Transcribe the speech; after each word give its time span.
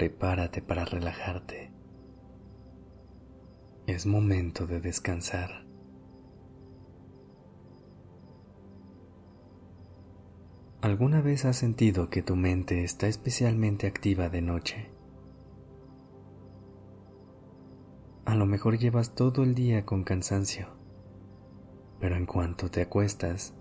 Prepárate 0.00 0.62
para 0.62 0.86
relajarte. 0.86 1.70
Es 3.86 4.06
momento 4.06 4.66
de 4.66 4.80
descansar. 4.80 5.66
¿Alguna 10.80 11.20
vez 11.20 11.44
has 11.44 11.56
sentido 11.56 12.08
que 12.08 12.22
tu 12.22 12.34
mente 12.34 12.82
está 12.82 13.08
especialmente 13.08 13.86
activa 13.86 14.30
de 14.30 14.40
noche? 14.40 14.90
A 18.24 18.34
lo 18.36 18.46
mejor 18.46 18.78
llevas 18.78 19.14
todo 19.14 19.42
el 19.42 19.54
día 19.54 19.84
con 19.84 20.04
cansancio, 20.04 20.68
pero 22.00 22.16
en 22.16 22.24
cuanto 22.24 22.70
te 22.70 22.80
acuestas, 22.80 23.54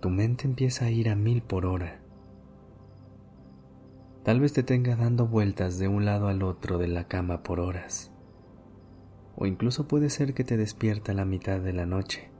tu 0.00 0.08
mente 0.08 0.46
empieza 0.46 0.86
a 0.86 0.90
ir 0.90 1.10
a 1.10 1.14
mil 1.14 1.42
por 1.42 1.66
hora. 1.66 1.99
Tal 4.22 4.38
vez 4.38 4.52
te 4.52 4.62
tenga 4.62 4.96
dando 4.96 5.26
vueltas 5.26 5.78
de 5.78 5.88
un 5.88 6.04
lado 6.04 6.28
al 6.28 6.42
otro 6.42 6.76
de 6.76 6.88
la 6.88 7.08
cama 7.08 7.42
por 7.42 7.58
horas, 7.58 8.12
o 9.34 9.46
incluso 9.46 9.88
puede 9.88 10.10
ser 10.10 10.34
que 10.34 10.44
te 10.44 10.58
despierta 10.58 11.12
a 11.12 11.14
la 11.14 11.24
mitad 11.24 11.58
de 11.60 11.72
la 11.72 11.86
noche. 11.86 12.30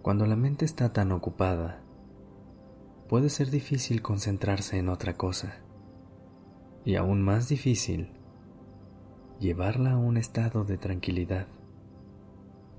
Cuando 0.00 0.26
la 0.26 0.36
mente 0.36 0.64
está 0.64 0.92
tan 0.92 1.12
ocupada, 1.12 1.82
puede 3.08 3.28
ser 3.28 3.50
difícil 3.50 4.00
concentrarse 4.00 4.78
en 4.78 4.88
otra 4.88 5.18
cosa. 5.18 5.56
Y 6.84 6.96
aún 6.96 7.22
más 7.22 7.48
difícil 7.48 8.10
llevarla 9.38 9.92
a 9.92 9.98
un 9.98 10.16
estado 10.16 10.64
de 10.64 10.78
tranquilidad 10.78 11.46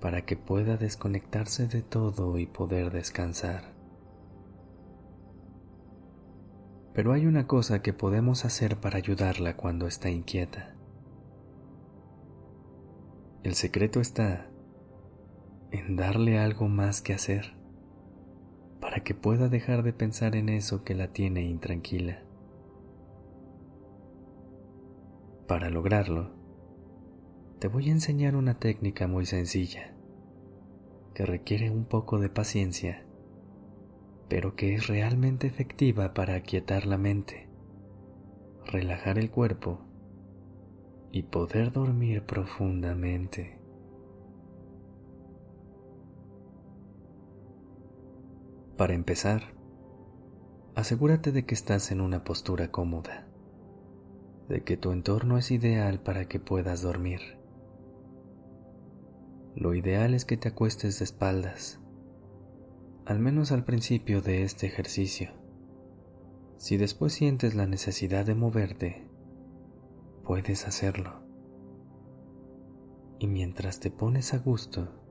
para 0.02 0.26
que 0.26 0.36
pueda 0.36 0.76
desconectarse 0.76 1.68
de 1.68 1.82
todo 1.82 2.40
y 2.40 2.48
poder 2.48 2.92
descansar. 2.92 3.83
Pero 6.94 7.14
hay 7.14 7.26
una 7.26 7.48
cosa 7.48 7.82
que 7.82 7.94
podemos 7.94 8.46
hacer 8.46 8.80
para 8.80 8.98
ayudarla 8.98 9.58
cuando 9.58 9.88
está 9.88 10.10
inquieta. 10.10 10.76
El 13.44 13.56
secreto 13.56 14.00
está 14.00 14.50
en 15.72 15.96
darle 15.96 16.38
algo 16.40 16.70
más 16.70 17.02
que 17.02 17.14
hacer 17.14 17.56
para 18.80 19.04
que 19.04 19.16
pueda 19.16 19.50
dejar 19.50 19.82
de 19.82 19.92
pensar 19.92 20.36
en 20.36 20.50
eso 20.50 20.84
que 20.84 20.94
la 20.94 21.08
tiene 21.08 21.44
intranquila. 21.44 22.22
Para 25.48 25.70
lograrlo, 25.70 26.32
te 27.60 27.70
voy 27.70 27.90
a 27.90 27.94
enseñar 27.94 28.36
una 28.36 28.60
técnica 28.60 29.08
muy 29.08 29.26
sencilla 29.26 29.94
que 31.14 31.26
requiere 31.26 31.70
un 31.70 31.86
poco 31.86 32.20
de 32.20 32.30
paciencia, 32.30 33.06
pero 34.34 34.56
que 34.56 34.74
es 34.74 34.88
realmente 34.88 35.46
efectiva 35.46 36.16
para 36.16 36.34
aquietar 36.34 36.88
la 36.88 36.98
mente, 36.98 37.48
relajar 38.66 39.20
el 39.20 39.30
cuerpo 39.30 39.82
y 41.12 41.22
poder 41.22 41.72
dormir 41.72 42.26
profundamente. 42.26 43.60
Para 48.76 48.96
empezar, 48.96 49.54
asegúrate 50.74 51.32
de 51.32 51.46
que 51.46 51.54
estás 51.54 51.92
en 51.92 52.02
una 52.02 52.24
postura 52.24 52.72
cómoda, 52.72 53.28
de 54.50 54.64
que 54.64 54.78
tu 54.78 54.94
entorno 54.94 55.38
es 55.38 55.52
ideal 55.52 56.00
para 56.02 56.28
que 56.28 56.40
puedas 56.40 56.82
dormir. 56.82 57.20
Lo 59.56 59.76
ideal 59.76 60.16
es 60.16 60.26
que 60.26 60.38
te 60.38 60.48
acuestes 60.48 60.98
de 60.98 61.06
espaldas, 61.06 61.83
al 63.06 63.20
menos 63.20 63.52
al 63.52 63.64
principio 63.66 64.22
de 64.22 64.44
este 64.44 64.68
ejercicio. 64.68 65.32
Si 66.58 66.78
después 66.78 67.14
sientes 67.14 67.56
la 67.56 67.68
necesidad 67.68 68.26
de 68.26 68.36
moverte, 68.36 69.08
puedes 70.24 70.68
hacerlo. 70.68 71.22
Y 73.20 73.28
mientras 73.28 73.80
te 73.80 73.92
pones 73.92 74.34
a 74.34 74.38
gusto, 74.38 75.04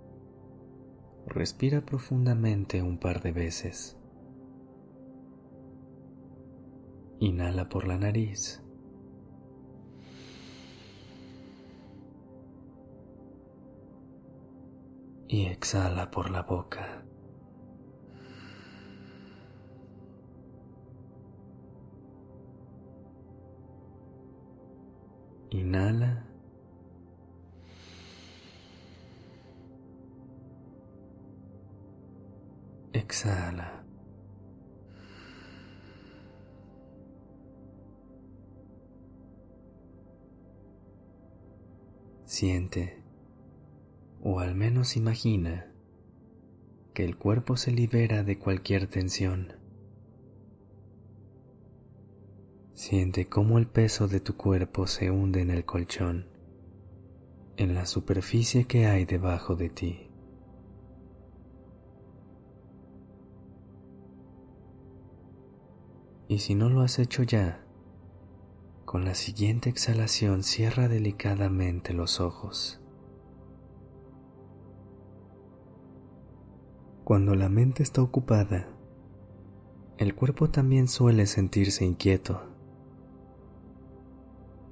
Respira 1.26 1.80
profundamente 1.80 2.82
un 2.82 2.98
par 2.98 3.22
de 3.22 3.32
veces. 3.32 3.96
Inhala 7.20 7.68
por 7.68 7.86
la 7.86 7.96
nariz. 7.96 8.62
Y 15.28 15.46
exhala 15.46 16.10
por 16.10 16.30
la 16.30 16.42
boca. 16.42 17.04
Inhala. 25.52 26.24
Exhala. 32.94 33.84
Siente, 42.24 43.02
o 44.22 44.40
al 44.40 44.54
menos 44.54 44.96
imagina, 44.96 45.70
que 46.94 47.04
el 47.04 47.18
cuerpo 47.18 47.58
se 47.58 47.72
libera 47.72 48.22
de 48.22 48.38
cualquier 48.38 48.86
tensión. 48.86 49.61
Siente 52.82 53.28
cómo 53.28 53.58
el 53.58 53.68
peso 53.68 54.08
de 54.08 54.18
tu 54.18 54.36
cuerpo 54.36 54.88
se 54.88 55.08
hunde 55.08 55.40
en 55.40 55.50
el 55.50 55.64
colchón, 55.64 56.26
en 57.56 57.76
la 57.76 57.86
superficie 57.86 58.64
que 58.64 58.86
hay 58.86 59.04
debajo 59.04 59.54
de 59.54 59.70
ti. 59.70 60.10
Y 66.26 66.40
si 66.40 66.56
no 66.56 66.70
lo 66.70 66.80
has 66.80 66.98
hecho 66.98 67.22
ya, 67.22 67.64
con 68.84 69.04
la 69.04 69.14
siguiente 69.14 69.70
exhalación 69.70 70.42
cierra 70.42 70.88
delicadamente 70.88 71.92
los 71.94 72.18
ojos. 72.18 72.80
Cuando 77.04 77.36
la 77.36 77.48
mente 77.48 77.84
está 77.84 78.02
ocupada, 78.02 78.66
el 79.98 80.16
cuerpo 80.16 80.50
también 80.50 80.88
suele 80.88 81.26
sentirse 81.26 81.84
inquieto. 81.84 82.51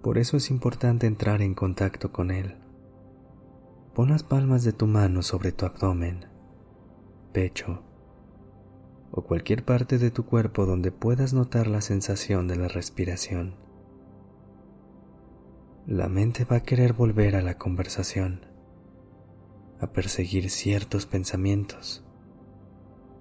Por 0.03 0.16
eso 0.16 0.38
es 0.38 0.50
importante 0.50 1.06
entrar 1.06 1.43
en 1.43 1.55
contacto 1.55 2.11
con 2.11 2.31
él. 2.31 2.56
Pon 3.94 4.09
las 4.09 4.22
palmas 4.22 4.65
de 4.65 4.72
tu 4.72 4.87
mano 4.87 5.22
sobre 5.22 5.53
tu 5.53 5.66
abdomen, 5.66 6.25
pecho, 7.33 7.83
o 9.11 9.22
cualquier 9.22 9.65
parte 9.65 9.99
de 9.99 10.11
tu 10.11 10.25
cuerpo 10.25 10.65
donde 10.65 10.91
puedas 10.91 11.34
notar 11.34 11.66
la 11.66 11.83
sensación 11.83 12.49
de 12.49 12.56
la 12.56 12.69
respiración. 12.69 13.56
La 15.87 16.08
mente 16.08 16.44
va 16.44 16.56
a 16.56 16.62
querer 16.62 16.94
volver 16.94 17.37
a 17.37 17.43
la 17.43 17.58
conversación, 17.58 18.47
a 19.81 19.88
perseguir 19.88 20.49
ciertos 20.49 21.05
pensamientos, 21.05 22.05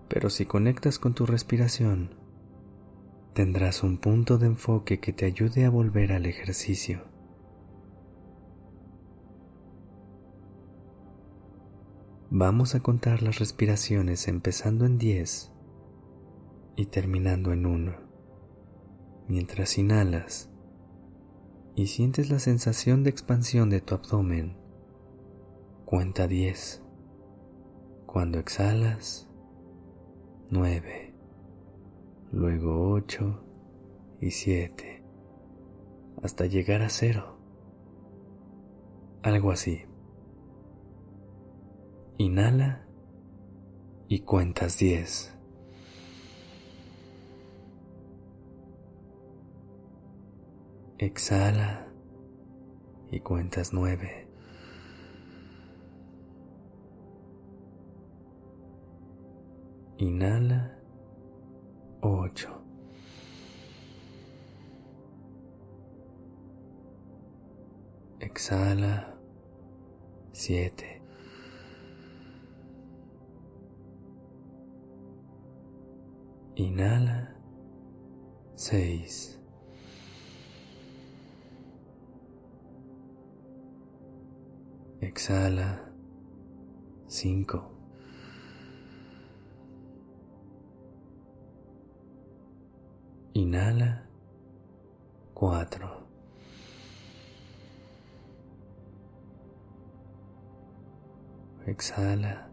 pero 0.07 0.29
si 0.29 0.45
conectas 0.45 0.97
con 0.97 1.13
tu 1.13 1.25
respiración, 1.25 2.18
tendrás 3.39 3.83
un 3.83 3.97
punto 3.97 4.37
de 4.37 4.47
enfoque 4.47 4.99
que 4.99 5.13
te 5.13 5.23
ayude 5.23 5.63
a 5.63 5.69
volver 5.69 6.11
al 6.11 6.25
ejercicio. 6.25 7.05
Vamos 12.29 12.75
a 12.75 12.81
contar 12.81 13.23
las 13.23 13.39
respiraciones 13.39 14.27
empezando 14.27 14.85
en 14.85 14.97
10 14.97 15.53
y 16.75 16.87
terminando 16.87 17.53
en 17.53 17.65
uno. 17.65 17.95
Mientras 19.29 19.77
inhalas 19.77 20.49
y 21.75 21.87
sientes 21.87 22.29
la 22.29 22.39
sensación 22.39 23.05
de 23.05 23.11
expansión 23.11 23.69
de 23.69 23.79
tu 23.79 23.95
abdomen, 23.95 24.57
cuenta 25.85 26.27
10. 26.27 26.83
Cuando 28.05 28.37
exhalas, 28.37 29.29
9, 30.49 31.09
luego 32.31 32.91
8 32.91 33.43
y 34.21 34.31
siete, 34.31 35.03
hasta 36.21 36.45
llegar 36.45 36.81
a 36.81 36.89
cero. 36.89 37.37
Algo 39.23 39.51
así. 39.51 39.81
Inhala 42.17 42.85
y 44.07 44.19
cuentas 44.21 44.77
diez. 44.77 45.35
Exhala 50.97 51.87
y 53.09 53.21
cuentas 53.21 53.71
nueve. 53.71 54.27
Inhala 59.97 60.78
Exhala 68.19 69.17
siete. 70.33 71.01
Inhala 76.55 77.33
seis. 78.55 79.39
Exhala 84.99 85.79
cinco. 87.07 87.71
Inhala 93.33 94.03
cuatro. 95.33 95.78
Exhala 101.69 102.49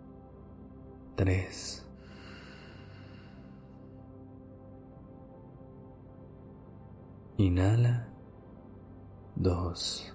tres. 1.14 1.82
Inhala 7.38 8.08
dos. 9.34 10.12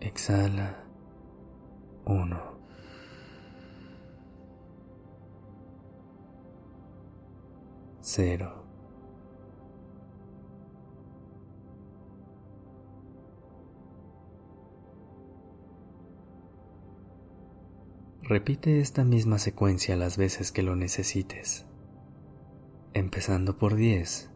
Exhala 0.00 0.84
uno. 2.04 2.40
Cero. 8.02 8.61
Repite 18.32 18.80
esta 18.80 19.04
misma 19.04 19.38
secuencia 19.38 19.94
las 19.94 20.16
veces 20.16 20.52
que 20.52 20.62
lo 20.62 20.74
necesites, 20.74 21.66
empezando 22.94 23.58
por 23.58 23.74
10 23.74 24.30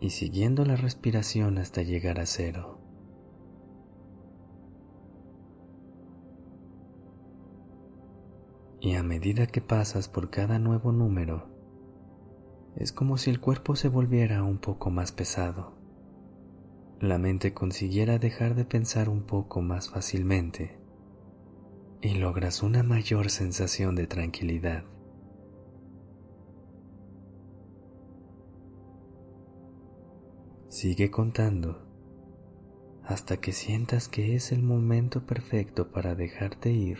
y 0.00 0.10
siguiendo 0.10 0.64
la 0.64 0.76
respiración 0.76 1.58
hasta 1.58 1.82
llegar 1.82 2.20
a 2.20 2.26
cero. 2.26 2.78
Y 8.80 8.94
a 8.94 9.02
medida 9.02 9.48
que 9.48 9.60
pasas 9.60 10.06
por 10.06 10.30
cada 10.30 10.60
nuevo 10.60 10.92
número, 10.92 11.48
es 12.76 12.92
como 12.92 13.18
si 13.18 13.30
el 13.30 13.40
cuerpo 13.40 13.74
se 13.74 13.88
volviera 13.88 14.44
un 14.44 14.58
poco 14.58 14.90
más 14.90 15.10
pesado. 15.10 15.72
La 17.00 17.18
mente 17.18 17.52
consiguiera 17.52 18.20
dejar 18.20 18.54
de 18.54 18.64
pensar 18.64 19.08
un 19.08 19.24
poco 19.24 19.62
más 19.62 19.90
fácilmente 19.90 20.78
y 22.00 22.14
logras 22.14 22.62
una 22.62 22.82
mayor 22.82 23.30
sensación 23.30 23.94
de 23.94 24.06
tranquilidad. 24.06 24.84
Sigue 30.68 31.10
contando 31.10 31.88
hasta 33.02 33.38
que 33.38 33.52
sientas 33.52 34.08
que 34.08 34.34
es 34.36 34.52
el 34.52 34.62
momento 34.62 35.24
perfecto 35.24 35.90
para 35.90 36.14
dejarte 36.14 36.70
ir 36.70 36.98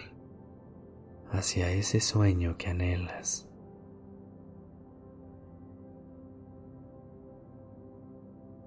hacia 1.30 1.70
ese 1.70 2.00
sueño 2.00 2.56
que 2.56 2.68
anhelas. 2.68 3.48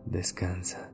Descansa. 0.06 0.91